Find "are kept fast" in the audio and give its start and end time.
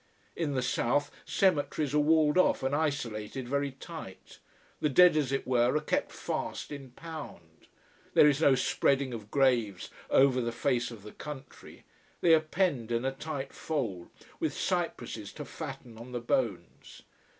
5.75-6.71